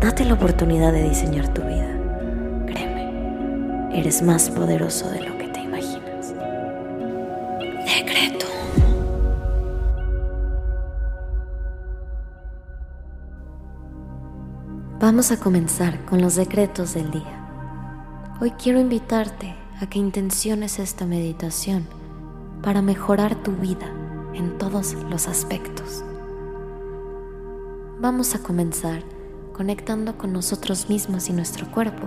Date 0.00 0.24
la 0.24 0.34
oportunidad 0.34 0.92
de 0.92 1.08
diseñar 1.08 1.52
tu 1.52 1.60
vida. 1.62 1.88
Créeme, 2.66 3.98
eres 3.98 4.22
más 4.22 4.48
poderoso 4.48 5.10
de 5.10 5.22
lo 5.22 5.36
que 5.36 5.48
te 5.48 5.60
imaginas. 5.60 6.34
Decreto. 7.84 8.46
Vamos 15.00 15.32
a 15.32 15.40
comenzar 15.40 16.04
con 16.04 16.22
los 16.22 16.36
decretos 16.36 16.94
del 16.94 17.10
día. 17.10 18.36
Hoy 18.40 18.52
quiero 18.52 18.78
invitarte 18.78 19.56
a 19.80 19.88
que 19.88 19.98
intenciones 19.98 20.78
esta 20.78 21.06
meditación 21.06 21.88
para 22.62 22.82
mejorar 22.82 23.34
tu 23.42 23.50
vida 23.50 23.90
en 24.32 24.58
todos 24.58 24.94
los 25.10 25.26
aspectos. 25.26 26.04
Vamos 28.00 28.36
a 28.36 28.38
comenzar 28.38 29.02
conectando 29.58 30.16
con 30.16 30.32
nosotros 30.32 30.88
mismos 30.88 31.28
y 31.28 31.32
nuestro 31.32 31.68
cuerpo 31.72 32.06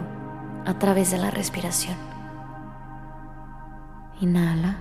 a 0.65 0.79
través 0.79 1.11
de 1.11 1.17
la 1.17 1.31
respiración. 1.31 1.97
Inhala. 4.21 4.77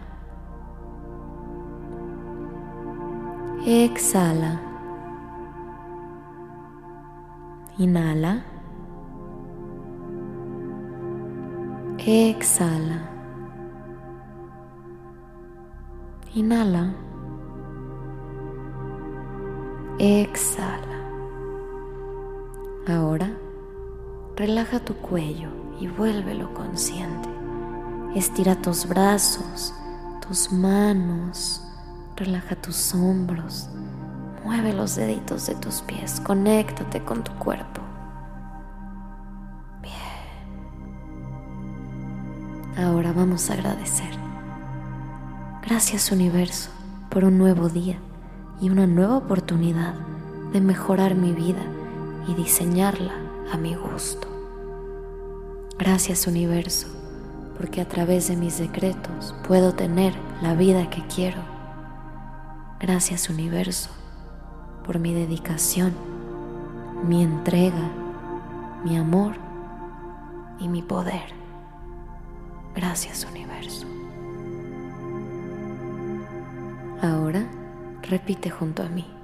Exhala. 3.67 4.61
Inhala. 7.77 8.45
Exhala. 11.99 13.11
Inhala. 16.35 16.95
Exhala. 19.99 21.00
Ahora 22.89 23.31
relaja 24.37 24.81
tu 24.81 24.95
cuello 24.95 25.51
y 25.79 25.87
vuélvelo 25.87 26.53
consciente. 26.55 27.29
Estira 28.15 28.55
tus 28.57 28.89
brazos, 28.89 29.75
tus 30.27 30.51
manos, 30.51 31.63
relaja 32.17 32.57
tus 32.57 32.95
hombros, 32.95 33.69
mueve 34.45 34.73
los 34.73 34.97
deditos 34.97 35.47
de 35.47 35.55
tus 35.57 35.83
pies, 35.83 36.21
conéctate 36.21 37.05
con 37.05 37.23
tu 37.23 37.33
cuerpo. 37.33 37.83
Ahora 42.77 43.13
vamos 43.13 43.51
a 43.51 43.55
agradecer. 43.55 44.11
Gracias 45.63 46.11
universo 46.11 46.71
por 47.11 47.25
un 47.25 47.37
nuevo 47.37 47.69
día 47.69 47.99
y 48.59 48.71
una 48.71 48.87
nueva 48.87 49.19
oportunidad 49.19 49.95
de 50.53 50.63
mejorar 50.63 51.15
mi 51.15 51.33
vida 51.33 51.63
y 52.31 52.35
diseñarla 52.35 53.13
a 53.53 53.57
mi 53.57 53.75
gusto. 53.75 54.29
Gracias 55.79 56.29
universo 56.29 56.87
porque 57.57 57.81
a 57.81 57.89
través 57.89 58.29
de 58.29 58.37
mis 58.37 58.59
decretos 58.59 59.35
puedo 59.47 59.75
tener 59.75 60.15
la 60.41 60.55
vida 60.55 60.89
que 60.91 61.03
quiero. 61.15 61.43
Gracias 62.79 63.29
universo 63.29 63.91
por 64.87 64.99
mi 64.99 65.13
dedicación, 65.13 65.93
mi 67.07 67.23
entrega, 67.23 67.91
mi 68.85 68.97
amor 68.97 69.35
y 70.61 70.69
mi 70.69 70.83
poder. 70.83 71.35
Gracias 72.77 73.27
universo. 73.29 73.87
Ahora 77.03 77.45
repite 78.03 78.51
junto 78.51 78.85
a 78.85 78.89
mí. 78.89 79.20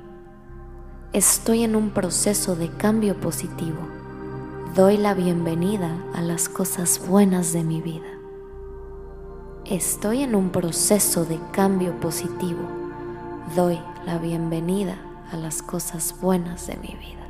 Estoy 1.16 1.64
en 1.64 1.76
un 1.76 1.92
proceso 1.92 2.56
de 2.56 2.68
cambio 2.68 3.18
positivo. 3.18 3.78
Doy 4.74 4.98
la 4.98 5.14
bienvenida 5.14 5.96
a 6.14 6.20
las 6.20 6.50
cosas 6.50 7.00
buenas 7.08 7.54
de 7.54 7.64
mi 7.64 7.80
vida. 7.80 8.04
Estoy 9.64 10.24
en 10.24 10.34
un 10.34 10.50
proceso 10.50 11.24
de 11.24 11.40
cambio 11.52 11.98
positivo. 12.00 12.60
Doy 13.56 13.78
la 14.04 14.18
bienvenida 14.18 14.98
a 15.32 15.38
las 15.38 15.62
cosas 15.62 16.14
buenas 16.20 16.66
de 16.66 16.76
mi 16.76 16.94
vida. 17.00 17.26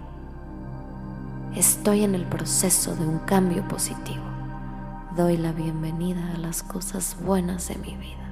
Estoy 1.55 2.03
en 2.03 2.17
el 2.17 2.25
proceso 2.25 2.97
de 2.97 3.07
un 3.07 3.21
cambio 3.21 3.69
positivo 3.69 4.25
doy 5.17 5.39
la 5.39 5.53
bienvenida 5.53 6.35
a 6.35 6.37
las 6.37 6.63
cosas 6.63 7.17
buenas 7.25 7.69
de 7.69 7.77
mi 7.77 7.97
vida. 7.97 8.31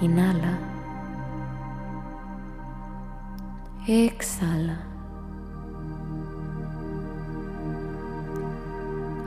Inhala. 0.00 0.81
Exhala. 3.88 4.78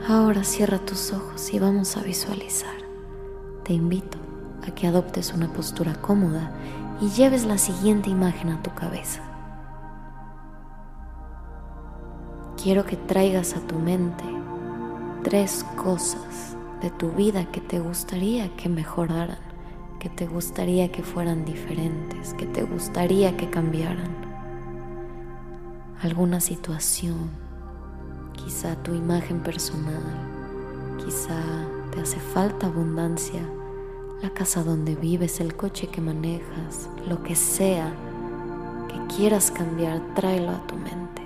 Ahora 0.07 0.45
cierra 0.45 0.79
tus 0.79 1.11
ojos 1.11 1.53
y 1.53 1.59
vamos 1.59 1.97
a 1.97 2.03
visualizar. 2.03 2.73
Te 3.65 3.73
invito 3.73 4.17
a 4.65 4.71
que 4.71 4.87
adoptes 4.87 5.33
una 5.33 5.51
postura 5.51 5.95
cómoda 5.95 6.51
y 7.01 7.09
lleves 7.09 7.43
la 7.43 7.57
siguiente 7.57 8.09
imagen 8.09 8.49
a 8.49 8.63
tu 8.63 8.73
cabeza. 8.73 9.21
Quiero 12.55 12.85
que 12.85 12.95
traigas 12.95 13.57
a 13.57 13.59
tu 13.59 13.75
mente 13.75 14.23
tres 15.23 15.65
cosas 15.75 16.55
de 16.81 16.91
tu 16.91 17.11
vida 17.11 17.43
que 17.51 17.59
te 17.59 17.79
gustaría 17.79 18.55
que 18.55 18.69
mejoraran, 18.69 19.39
que 19.99 20.07
te 20.07 20.27
gustaría 20.27 20.93
que 20.93 21.03
fueran 21.03 21.43
diferentes, 21.43 22.33
que 22.35 22.45
te 22.45 22.63
gustaría 22.63 23.35
que 23.35 23.49
cambiaran. 23.49 24.24
Alguna 26.05 26.39
situación, 26.39 27.31
quizá 28.33 28.75
tu 28.83 28.93
imagen 28.93 29.39
personal, 29.41 30.03
quizá 31.03 31.41
te 31.91 31.99
hace 31.99 32.19
falta 32.19 32.67
abundancia, 32.67 33.41
la 34.21 34.29
casa 34.29 34.63
donde 34.63 34.93
vives, 34.93 35.39
el 35.39 35.55
coche 35.55 35.87
que 35.87 36.01
manejas, 36.01 36.91
lo 37.09 37.23
que 37.23 37.35
sea 37.35 37.91
que 38.87 39.15
quieras 39.15 39.49
cambiar, 39.49 39.99
tráelo 40.13 40.51
a 40.51 40.67
tu 40.67 40.75
mente. 40.75 41.23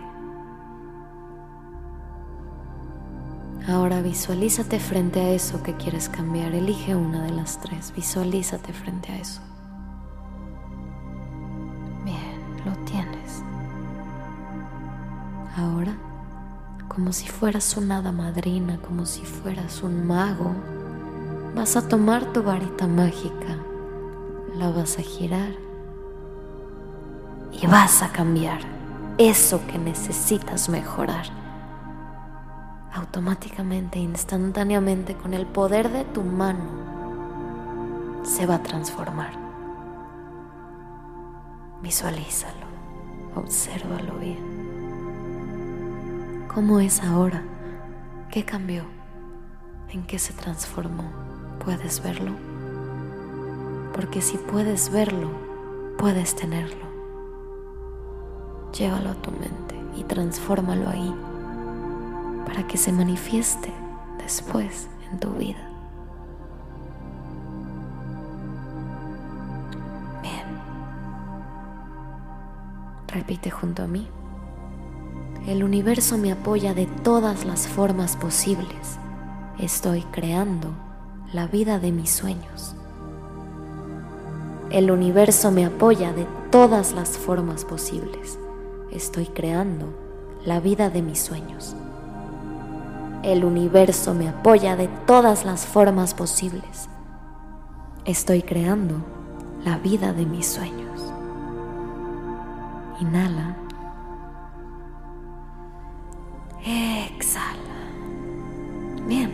Ahora 3.67 4.01
visualízate 4.01 4.79
frente 4.79 5.19
a 5.19 5.31
eso 5.31 5.61
que 5.61 5.75
quieres 5.75 6.07
cambiar. 6.07 6.55
Elige 6.55 6.95
una 6.95 7.23
de 7.23 7.31
las 7.31 7.59
tres. 7.59 7.93
Visualízate 7.93 8.71
frente 8.71 9.11
a 9.11 9.17
eso. 9.17 9.41
Bien, 12.05 12.39
lo 12.65 12.71
tienes. 12.85 13.08
Ahora, 15.59 15.93
como 16.87 17.11
si 17.11 17.27
fueras 17.27 17.75
una 17.75 17.97
hada 17.97 18.13
madrina, 18.13 18.79
como 18.81 19.05
si 19.05 19.25
fueras 19.25 19.83
un 19.83 20.07
mago, 20.07 20.53
vas 21.53 21.75
a 21.75 21.85
tomar 21.85 22.23
tu 22.31 22.41
varita 22.43 22.87
mágica, 22.87 23.57
la 24.55 24.69
vas 24.69 24.97
a 24.97 25.01
girar 25.01 25.51
y 27.51 27.67
vas 27.67 28.01
a 28.01 28.09
cambiar 28.13 28.61
eso 29.17 29.59
que 29.67 29.77
necesitas 29.77 30.69
mejorar 30.69 31.25
automáticamente, 32.93 33.99
instantáneamente, 33.99 35.15
con 35.15 35.33
el 35.33 35.45
poder 35.45 35.91
de 35.91 36.05
tu 36.05 36.23
mano, 36.23 36.69
se 38.23 38.45
va 38.45 38.55
a 38.55 38.63
transformar. 38.63 39.33
Visualízalo, 41.81 42.65
obsérvalo 43.35 44.15
bien. 44.19 44.58
¿Cómo 46.53 46.79
es 46.79 47.03
ahora? 47.03 47.43
¿Qué 48.31 48.43
cambió? 48.43 48.83
¿En 49.89 50.01
qué 50.01 50.17
se 50.17 50.33
transformó? 50.33 51.03
¿Puedes 51.63 52.01
verlo? 52.01 52.31
Porque 53.93 54.19
si 54.19 54.37
puedes 54.37 54.91
verlo, 54.91 55.29
puedes 55.99 56.35
tenerlo. 56.35 56.87
Llévalo 58.73 59.11
a 59.11 59.21
tu 59.21 59.29
mente 59.29 59.75
y 59.95 60.03
transfórmalo 60.05 60.89
ahí 60.89 61.13
para 62.47 62.65
que 62.65 62.77
se 62.77 62.91
manifieste 62.91 63.71
después 64.17 64.89
en 65.11 65.19
tu 65.19 65.29
vida. 65.33 65.69
Bien. 70.23 70.47
Repite 73.07 73.51
junto 73.51 73.83
a 73.83 73.87
mí. 73.87 74.09
El 75.47 75.63
universo 75.63 76.17
me 76.17 76.31
apoya 76.31 76.73
de 76.73 76.85
todas 76.85 77.45
las 77.45 77.67
formas 77.67 78.17
posibles. 78.17 78.99
Estoy 79.57 80.03
creando 80.03 80.69
la 81.33 81.47
vida 81.47 81.79
de 81.79 81.91
mis 81.91 82.09
sueños. 82.11 82.75
El 84.69 84.91
universo 84.91 85.49
me 85.51 85.65
apoya 85.65 86.13
de 86.13 86.27
todas 86.51 86.93
las 86.93 87.17
formas 87.17 87.65
posibles. 87.65 88.37
Estoy 88.91 89.25
creando 89.27 89.85
la 90.45 90.59
vida 90.59 90.89
de 90.89 91.01
mis 91.01 91.19
sueños. 91.19 91.75
El 93.23 93.43
universo 93.43 94.13
me 94.13 94.29
apoya 94.29 94.75
de 94.75 94.87
todas 95.07 95.45
las 95.45 95.65
formas 95.65 96.13
posibles. 96.13 96.89
Estoy 98.05 98.43
creando 98.43 98.95
la 99.63 99.77
vida 99.77 100.13
de 100.13 100.25
mis 100.25 100.47
sueños. 100.47 101.01
Inhala. 102.99 103.68
Exhala. 106.65 107.57
Bien. 109.07 109.31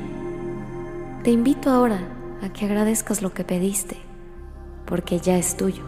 Te 1.23 1.31
invito 1.31 1.71
ahora 1.71 1.99
a 2.43 2.49
que 2.49 2.65
agradezcas 2.65 3.21
lo 3.21 3.33
que 3.33 3.43
pediste, 3.43 3.97
porque 4.85 5.19
ya 5.19 5.37
es 5.37 5.57
tuyo. 5.57 5.83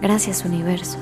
Gracias 0.00 0.44
universo 0.44 0.98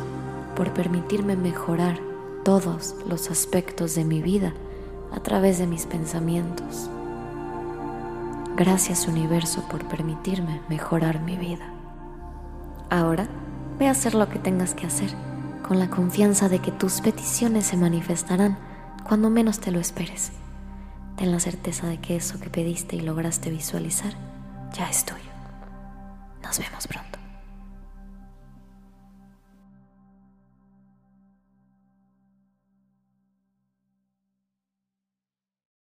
por 0.56 0.72
permitirme 0.72 1.36
mejorar 1.36 2.00
todos 2.44 2.96
los 3.08 3.30
aspectos 3.30 3.94
de 3.94 4.04
mi 4.04 4.22
vida 4.22 4.54
a 5.12 5.20
través 5.20 5.58
de 5.58 5.66
mis 5.66 5.86
pensamientos. 5.86 6.90
Gracias 8.56 9.06
universo 9.06 9.62
por 9.68 9.84
permitirme 9.84 10.60
mejorar 10.68 11.20
mi 11.20 11.36
vida. 11.36 11.70
Ahora 12.90 13.28
ve 13.78 13.86
a 13.86 13.90
hacer 13.90 14.14
lo 14.14 14.28
que 14.28 14.38
tengas 14.38 14.74
que 14.74 14.86
hacer 14.86 15.10
con 15.66 15.78
la 15.78 15.90
confianza 15.90 16.48
de 16.48 16.60
que 16.60 16.72
tus 16.72 17.00
peticiones 17.00 17.66
se 17.66 17.76
manifestarán 17.76 18.56
cuando 19.06 19.30
menos 19.30 19.60
te 19.60 19.70
lo 19.70 19.78
esperes. 19.78 20.32
Ten 21.16 21.30
la 21.30 21.40
certeza 21.40 21.86
de 21.86 21.98
que 21.98 22.16
eso 22.16 22.40
que 22.40 22.50
pediste 22.50 22.96
y 22.96 23.00
lograste 23.00 23.50
visualizar 23.50 24.12
ya 24.72 24.90
es 24.90 25.04
tuyo. 25.04 25.30
Nos 26.42 26.58
vemos 26.58 26.86
pronto. 26.86 27.15